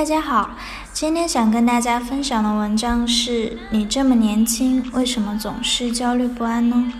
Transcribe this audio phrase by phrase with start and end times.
[0.00, 0.52] 大家好，
[0.94, 6.90] 今天想跟大家分享的文章是你这么年轻，为什么总是焦虑不安呢？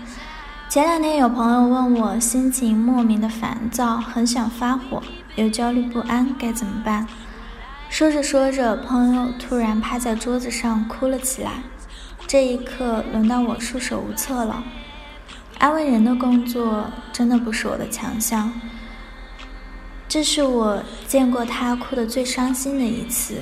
[0.69, 5.01] 前两天有朋友问我，心情莫名的烦躁，很想发火，
[5.35, 7.07] 又焦虑不安，该怎么办？
[7.89, 11.53] 说着说着，朋友突然趴在桌子上哭了起来。
[12.27, 14.63] 这一刻，轮到我束手无策了。
[15.57, 18.53] 安慰人的工作，真的不是我的强项。
[20.11, 23.35] 这是我见过他哭得最伤心的一次，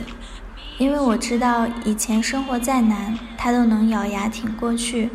[0.77, 5.09] 因为我知道以前生活再难，他都能咬牙挺过去。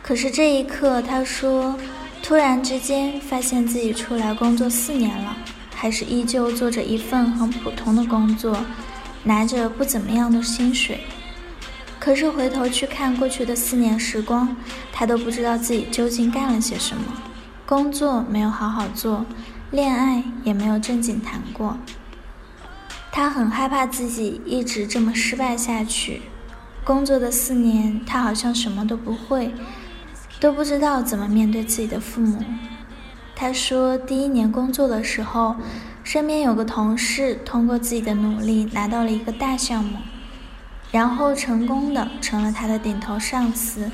[0.00, 1.76] 可是这一刻，他说，
[2.22, 5.36] 突然之间发现自己出来工作四年了，
[5.74, 8.56] 还是依旧做着一份很普通的工作，
[9.22, 11.00] 拿着不怎么样的薪水。
[11.98, 14.56] 可是回头去看过去的四年时光，
[14.90, 17.02] 他都不知道自己究竟干了些什么，
[17.66, 19.26] 工作没有好好做。
[19.70, 21.78] 恋爱也没有正经谈过，
[23.12, 26.22] 他很害怕自己一直这么失败下去。
[26.82, 29.54] 工作的四年，他好像什么都不会，
[30.40, 32.42] 都不知道怎么面对自己的父母。
[33.36, 35.54] 他说，第一年工作的时候，
[36.02, 39.98] 身边有个同事通过自己的努力拿到了一个大项目，
[40.90, 43.88] 然后成功的成了他的顶头上司。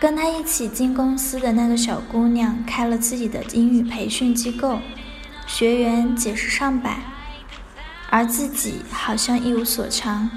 [0.00, 4.78] 跟他一起进公司的那个小姑娘开了自己的英语培训机构，
[5.46, 6.98] 学员几十上百，
[8.08, 10.30] 而自己好像一无所长，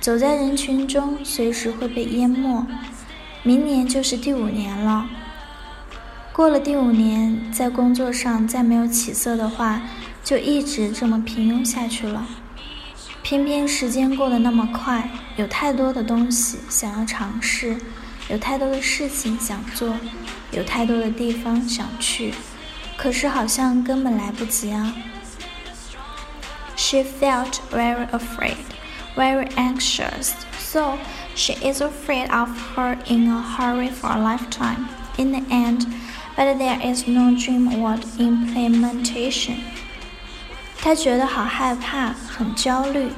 [0.00, 2.66] 走在人群中随时会被淹没。
[3.44, 5.06] 明年就是第五年了，
[6.32, 9.82] 过了第五年，在工作上再没有起色的话，
[10.24, 12.26] 就一直这么平庸下去了。
[13.22, 17.76] 偏偏时间过得那么快，有太多的东西想要尝试。
[18.28, 19.94] 有太多的事情想做，
[20.50, 22.32] 有太多的地方想去，
[22.96, 24.94] 可是好像根本来不及啊。
[26.76, 28.56] She felt very afraid,
[29.14, 30.98] very anxious, so
[31.34, 34.86] she is afraid of her in a hurry for a lifetime.
[35.16, 35.86] In the end,
[36.36, 39.58] but there is no dream without implementation.
[40.80, 43.10] 她觉得好害怕，很焦虑。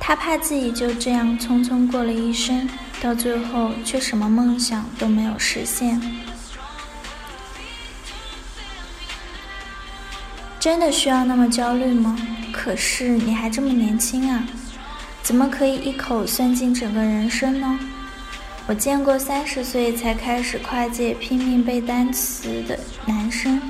[0.00, 2.68] 她怕自己就这样匆匆过了一生。
[3.04, 6.00] 到最后却什么梦想都没有实现，
[10.58, 12.16] 真的需要那么焦虑吗？
[12.50, 14.42] 可是你还这么年轻啊，
[15.22, 17.78] 怎么可以一口算尽整个人生呢？
[18.66, 23.60] 我见过三十岁才开始跨界拼命背单词的男生，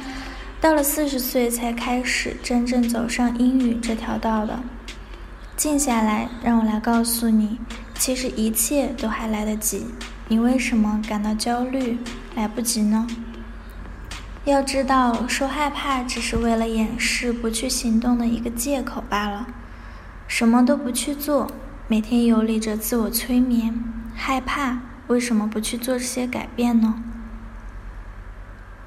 [0.61, 4.57] 到了四十岁才开始真正走上英语这条道的。
[5.57, 7.59] 静下来，让我来告诉你。
[7.95, 9.87] 其实一切都还来得及，
[10.29, 11.99] 你为什么感到焦虑？
[12.35, 13.07] 来不及呢？
[14.45, 19.47] 要知道，说害怕只是为了掩饰不去行动的一个借口罢了。
[20.27, 21.51] 什么都不去做，
[21.87, 23.75] 每天游离着自我催眠，
[24.15, 27.03] 害怕，为什么不去做这些改变呢？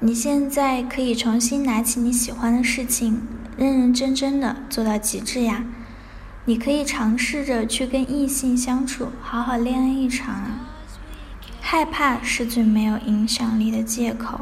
[0.00, 3.22] 你现在可以重新拿起你喜欢的事情，
[3.56, 5.64] 认认真真的做到极致呀。
[6.47, 10.69] 你可以尝试着去跟异性相处，好好恋爱一场啊！
[11.61, 14.41] 害怕是最没有影响力的借口。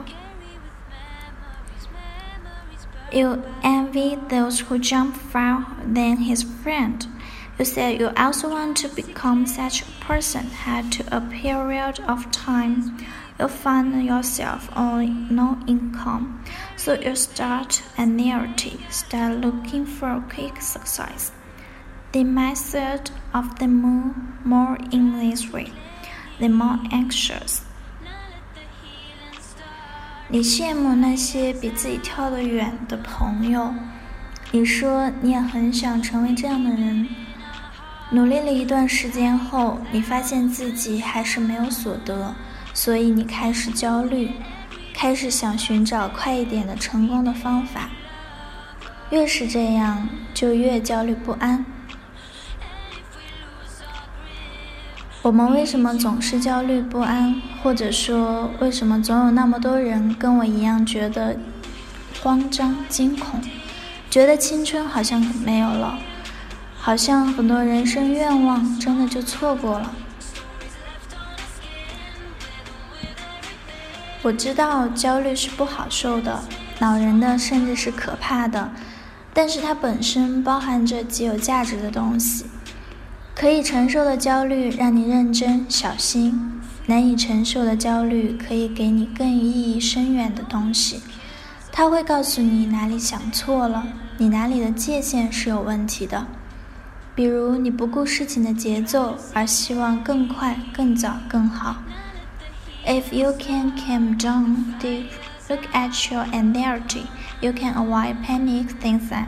[3.12, 7.02] You envy those who jump farther than his friend.
[7.58, 10.46] You said you also want to become such a person.
[10.66, 12.98] Had to a period of time,
[13.38, 16.40] you find yourself on no income,
[16.78, 21.32] so you start a narrative, start looking for quick success.
[22.13, 25.71] The method of the moon more in this way,
[26.39, 27.59] the more anxious.
[30.29, 33.75] 你羡慕那些比自己跳得远的朋友，
[34.51, 37.07] 你说你也很想成为这样的人。
[38.11, 42.35] 努力了一段时间后，你发现自己还是没有所得，
[42.73, 44.31] 所以你开始焦虑，
[44.95, 47.91] 开始想寻找快一点的成功的方法。
[49.11, 51.65] 越是这样，就越焦虑不安。
[55.27, 57.43] 我们为什么总是焦虑不安？
[57.61, 61.37] 或者说，为什么总有那么多人跟我一样觉得
[62.23, 63.41] 慌张、惊恐，
[64.09, 65.99] 觉得青春好像没有了，
[66.79, 69.93] 好像很多人生愿望真的就错过了。
[74.23, 76.39] 我知道焦虑是不好受的，
[76.79, 78.71] 恼人的，甚至是可怕的，
[79.35, 82.47] 但是它本身包含着极有价值的东西。
[83.39, 91.03] 可以承受的焦虑让你认真小心，难以承受的焦虑可以给你更意义深远的东西。
[91.71, 96.27] 它会告诉你哪里想错了，你哪里的界限是有问题的。
[97.15, 101.77] 比如你不顾事情的节奏，而希望更快、更早、更好。
[102.87, 105.09] If you can calm down, deep,
[105.51, 107.03] look at your anxiety,
[107.43, 109.27] you can avoid panic things then.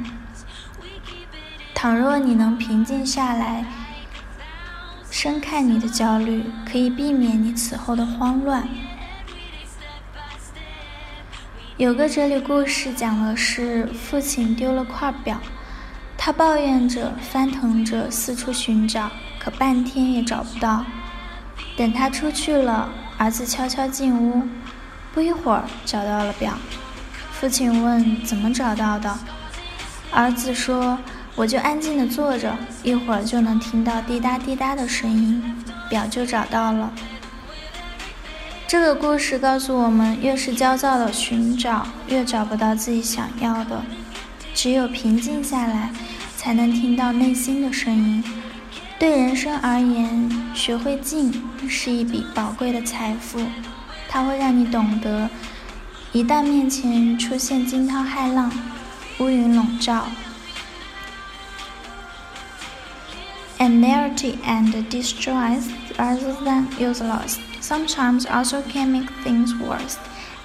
[1.75, 3.67] 倘若你能平静下来，
[5.21, 8.69] 深看你的焦虑，可以避免你此后的慌乱。
[11.77, 15.41] 有个哲理故事讲的是父亲丢了块表，
[16.17, 19.11] 他抱怨着、翻腾着，四处寻找，
[19.41, 20.85] 可半天也找不到。
[21.77, 22.89] 等他出去了。
[23.17, 24.45] 儿子悄悄进屋，
[25.13, 26.57] 不一会儿找到了表。
[27.33, 29.19] 父亲问：“怎么找到的？”
[30.15, 30.97] 儿子说
[31.39, 32.53] ：“我就安静地坐着，
[32.83, 35.41] 一会儿就能听到滴答滴答的声音，
[35.89, 36.93] 表就找到了。”
[38.67, 43.81] 这个故事告诉我们：越是焦躁的寻找，越找不到自己想要的。
[44.53, 45.93] 只有平静下来，
[46.37, 48.25] 才能听到内心的声音。
[48.99, 51.33] 对人生而言，学会静
[51.69, 53.41] 是一笔宝贵的财富，
[54.09, 55.31] 它会让你懂得，
[56.11, 58.53] 一旦面前出现惊涛骇浪、
[59.21, 60.09] 乌云笼罩
[63.60, 69.98] ，anxiety and distress rather than useless sometimes also can make things worse,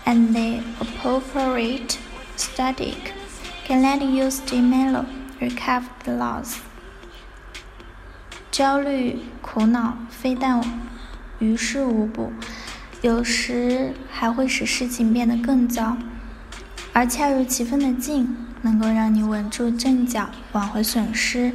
[0.05, 1.99] and the appropriate
[2.37, 2.95] study
[3.67, 5.07] can let you stimulate
[5.41, 6.57] recover the loss.
[8.51, 10.61] 焦虑、苦恼非但
[11.39, 12.33] 于事无补，
[13.03, 15.97] 有时还会使事情变得更糟。
[16.93, 21.53] 而恰如其分的静，能够让你稳住阵脚，挽回损失。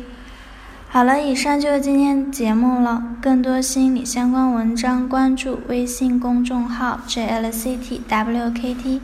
[0.90, 3.16] 好了，以上就是今天节目了。
[3.20, 9.00] 更多心理相关文章，关注微信公众号 jlctwkt，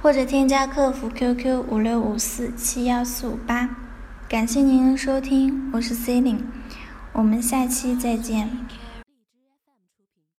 [0.00, 3.68] 或者添加客服 QQ 五六五四七幺四五八。
[4.28, 6.44] 感谢您的收听，我是 C e l i n e
[7.12, 8.48] 我们下期再见。